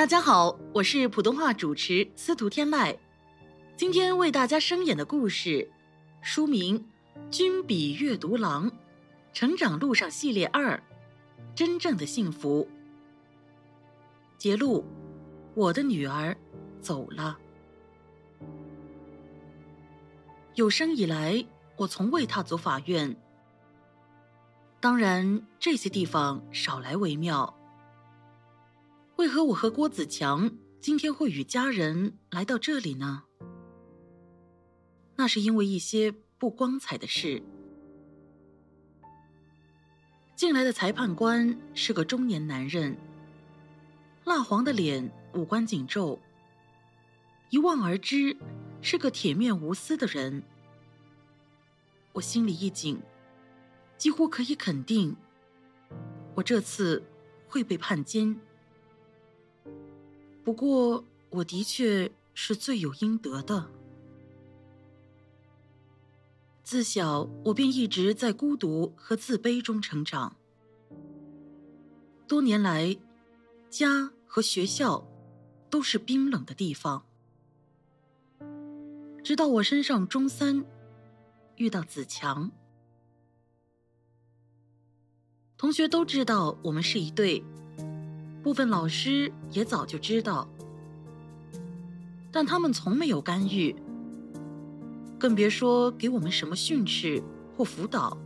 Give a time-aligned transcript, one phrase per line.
[0.00, 2.96] 大家好，我是普通话主持司徒天籁，
[3.76, 5.70] 今天为大家声演的故事，
[6.22, 6.78] 书名
[7.30, 8.70] 《君比阅读郎》，
[9.34, 10.82] 成长路上系列二，
[11.54, 12.66] 真正的幸福。
[14.38, 14.86] 节录：
[15.54, 16.34] 我的女儿
[16.80, 17.36] 走了。
[20.54, 21.44] 有生以来，
[21.76, 23.14] 我从未踏足法院。
[24.80, 27.54] 当然，这些地方少来为妙。
[29.20, 30.50] 为何我和郭子强
[30.80, 33.24] 今天会与家人来到这里呢？
[35.14, 37.42] 那是因为一些不光彩的事。
[40.34, 42.96] 进来的裁判官是个中年男人，
[44.24, 46.18] 蜡黄的脸，五官紧皱，
[47.50, 48.34] 一望而知
[48.80, 50.42] 是个铁面无私的人。
[52.14, 52.98] 我心里一紧，
[53.98, 55.14] 几乎可以肯定，
[56.36, 57.02] 我这次
[57.46, 58.40] 会被判监。
[60.42, 63.70] 不过，我的确是罪有应得的。
[66.64, 70.36] 自小，我便一直在孤独和自卑中成长。
[72.26, 72.96] 多年来，
[73.68, 75.06] 家和学校
[75.68, 77.04] 都是冰冷的地方。
[79.22, 80.64] 直到我升上中三，
[81.56, 82.50] 遇到子强，
[85.58, 87.44] 同学都知道我们是一对。
[88.42, 90.48] 部分老师也早就知道，
[92.32, 93.76] 但他们从没有干预，
[95.18, 97.22] 更别说给我们什么训斥
[97.56, 98.16] 或辅导。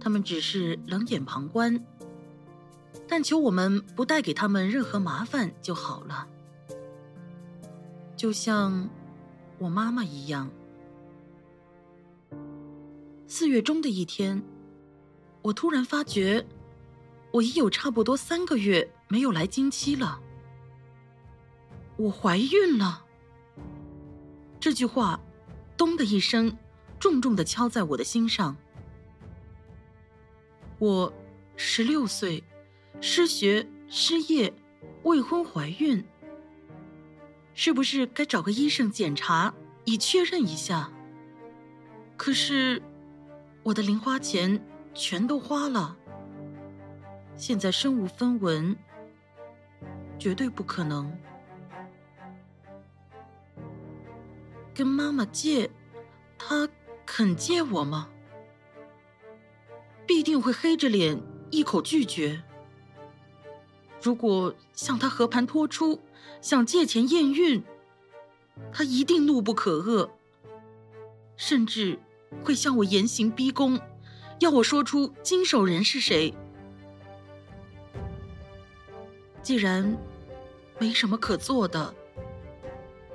[0.00, 1.84] 他们只是冷眼旁观，
[3.06, 6.26] 但求我们不带给他们任何麻烦就好了。
[8.16, 8.88] 就像
[9.58, 10.48] 我妈妈一样。
[13.26, 14.42] 四月中的一天，
[15.42, 16.46] 我突然发觉。
[17.36, 20.20] 我已有差不多三个月没有来经期了，
[21.96, 23.04] 我怀孕了。
[24.58, 25.20] 这句话，
[25.76, 26.56] 咚的一声，
[26.98, 28.56] 重重的敲在我的心上。
[30.78, 31.12] 我
[31.56, 32.42] 十六岁，
[33.02, 34.54] 失学、失业、
[35.02, 36.02] 未婚怀孕，
[37.52, 39.52] 是不是该找个医生检查，
[39.84, 40.90] 以确认一下？
[42.16, 42.82] 可是，
[43.62, 44.58] 我的零花钱
[44.94, 45.98] 全都花了。
[47.36, 48.74] 现在身无分文，
[50.18, 51.16] 绝对不可能。
[54.74, 55.70] 跟妈妈借，
[56.38, 56.68] 她
[57.04, 58.08] 肯借我吗？
[60.06, 61.20] 必定会黑着脸
[61.50, 62.42] 一口拒绝。
[64.00, 66.00] 如果向他和盘托出，
[66.40, 67.62] 想借钱验孕，
[68.72, 70.08] 他一定怒不可遏，
[71.36, 71.98] 甚至
[72.44, 73.80] 会向我严刑逼供，
[74.38, 76.34] 要我说出经手人是谁。
[79.46, 79.96] 既然
[80.76, 81.94] 没什么可做的，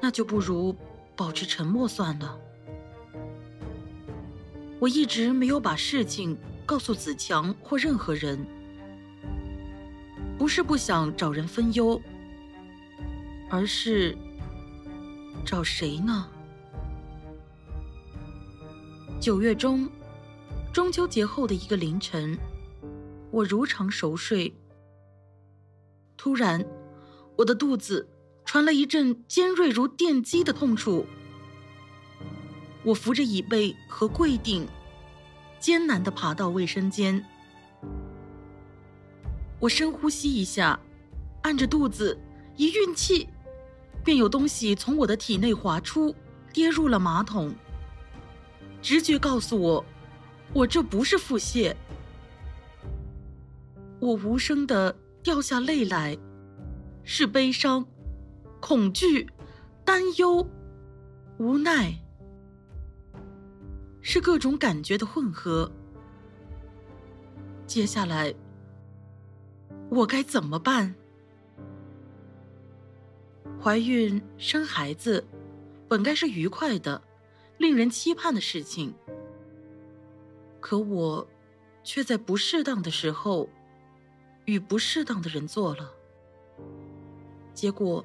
[0.00, 0.72] 那就不如
[1.16, 2.38] 保持沉默算了。
[4.78, 8.46] 我一直没有把事情告诉子强或任何人，
[10.38, 12.00] 不是不想找人分忧，
[13.50, 14.16] 而是
[15.44, 16.28] 找谁呢？
[19.18, 19.90] 九月中，
[20.72, 22.38] 中秋节后的一个凌晨，
[23.32, 24.54] 我如常熟睡。
[26.22, 26.64] 突然，
[27.34, 28.08] 我的肚子
[28.44, 31.04] 传来一阵尖锐如电击的痛楚。
[32.84, 34.64] 我扶着椅背和柜顶，
[35.58, 37.24] 艰难地爬到卫生间。
[39.58, 40.78] 我深呼吸一下，
[41.42, 42.16] 按着肚子，
[42.56, 43.28] 一运气，
[44.04, 46.14] 便有东西从我的体内滑出，
[46.52, 47.52] 跌入了马桶。
[48.80, 49.84] 直觉告诉我，
[50.52, 51.74] 我这不是腹泻。
[53.98, 54.94] 我无声的。
[55.22, 56.18] 掉下泪来，
[57.04, 57.86] 是悲伤、
[58.60, 59.28] 恐惧、
[59.84, 60.44] 担忧、
[61.38, 61.94] 无奈，
[64.00, 65.70] 是各种感觉的混合。
[67.68, 68.34] 接下来，
[69.90, 70.92] 我该怎么办？
[73.60, 75.24] 怀孕生孩子，
[75.88, 77.00] 本该是愉快的、
[77.58, 78.92] 令人期盼的事情，
[80.58, 81.28] 可我
[81.84, 83.48] 却在不适当的时候。
[84.44, 85.92] 与不适当的人做了，
[87.54, 88.04] 结果，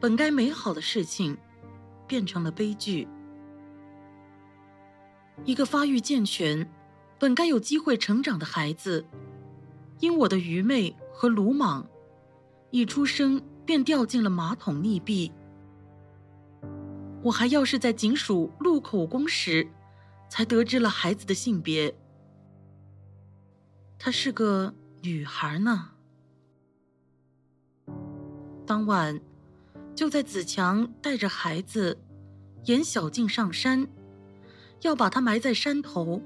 [0.00, 1.36] 本该美好的事情，
[2.06, 3.08] 变成了悲剧。
[5.44, 6.70] 一个发育健全、
[7.18, 9.04] 本该有机会成长的孩子，
[10.00, 11.86] 因我的愚昧和鲁莽，
[12.70, 15.32] 一出生便掉进了马桶溺毙。
[17.22, 19.66] 我还要是在警署录口供时，
[20.28, 21.94] 才得知了孩子的性别，
[23.98, 24.74] 他是个。
[25.04, 25.88] 女孩呢？
[28.64, 29.20] 当晚，
[29.96, 31.98] 就在子强带着孩子
[32.66, 33.88] 沿小径上山，
[34.82, 36.22] 要把他埋在山头，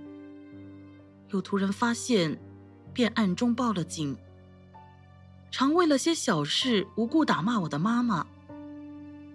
[1.30, 2.38] 又突然发现，
[2.92, 4.14] 便暗中报了警。
[5.50, 8.26] 常为了些小事无故打骂我的妈妈，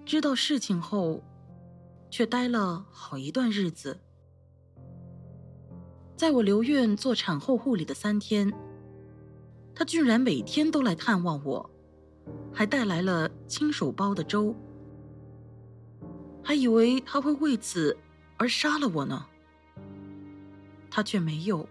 [0.06, 1.24] 知道事情后，
[2.12, 4.00] 却呆了好一段日子。
[6.16, 8.54] 在我留院做产后护理的三天，
[9.82, 11.68] 他居然每天都来探望我，
[12.54, 14.56] 还带来了亲手煲的粥，
[16.44, 17.98] 还以为他会为此
[18.38, 19.26] 而杀了我呢。
[20.92, 21.68] 他却没有，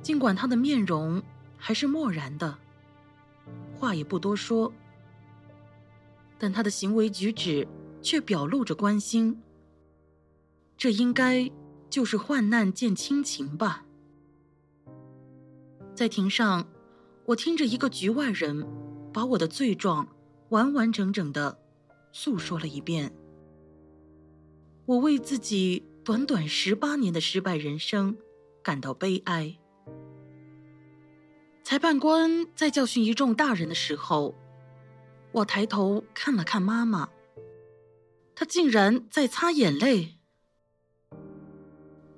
[0.00, 1.22] 尽管他的面容
[1.58, 2.56] 还是漠然的，
[3.74, 4.72] 话也不多说，
[6.38, 7.68] 但他的行为举止
[8.00, 9.38] 却表露着关心。
[10.78, 11.52] 这应该。
[11.88, 13.84] 就是患难见亲情吧。
[15.96, 16.68] 在庭上，
[17.24, 18.68] 我听着一个局外人
[19.14, 20.06] 把我的罪状
[20.50, 21.58] 完完整整的
[22.12, 23.10] 诉说了一遍。
[24.84, 28.14] 我为自己短短十八年的失败人生
[28.62, 29.56] 感到悲哀。
[31.64, 34.34] 裁判官在教训一众大人的时候，
[35.32, 37.08] 我抬头看了看妈妈，
[38.34, 40.18] 她竟然在擦眼泪。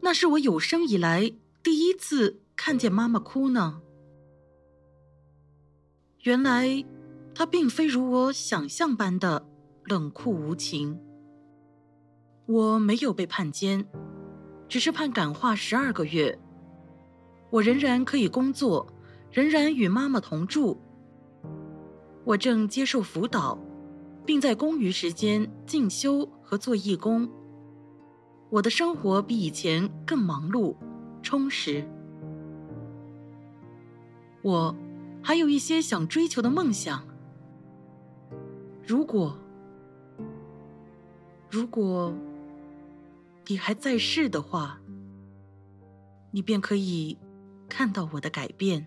[0.01, 1.33] 那是我有生以来
[1.63, 3.81] 第一次看见妈妈哭呢。
[6.25, 6.85] 原来，
[7.33, 9.47] 她并非如我想象般的
[9.85, 11.01] 冷酷无情。
[12.47, 13.87] 我没有被判监，
[14.69, 16.37] 只是判感化十二个月。
[17.49, 18.93] 我仍然可以工作，
[19.31, 20.79] 仍然与妈妈同住。
[22.25, 23.57] 我正接受辅导，
[24.27, 27.31] 并在公余时间进修和做义工。
[28.51, 30.75] 我的生活比以前更忙碌、
[31.23, 31.89] 充实。
[34.49, 34.75] 我
[35.23, 37.07] 还有一些想追求的梦想。
[38.87, 39.37] 如果，
[41.51, 42.15] 如果
[43.47, 44.81] 你还在世的话，
[46.31, 47.19] 你便可以
[47.69, 48.87] 看到我的改变。